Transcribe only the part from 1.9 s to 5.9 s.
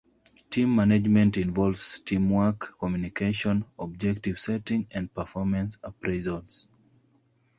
teamwork, communication, objective setting and performance